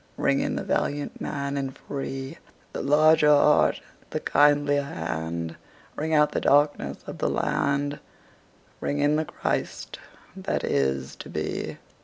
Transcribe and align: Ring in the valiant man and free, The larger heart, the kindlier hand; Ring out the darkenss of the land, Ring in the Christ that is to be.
Ring 0.17 0.39
in 0.39 0.55
the 0.55 0.63
valiant 0.63 1.21
man 1.21 1.57
and 1.57 1.77
free, 1.77 2.39
The 2.73 2.81
larger 2.81 3.27
heart, 3.29 3.81
the 4.09 4.19
kindlier 4.19 4.81
hand; 4.81 5.57
Ring 5.95 6.11
out 6.11 6.31
the 6.31 6.41
darkenss 6.41 7.07
of 7.07 7.19
the 7.19 7.29
land, 7.29 7.99
Ring 8.79 8.97
in 8.97 9.15
the 9.15 9.25
Christ 9.25 9.99
that 10.35 10.63
is 10.63 11.15
to 11.17 11.29
be. 11.29 11.77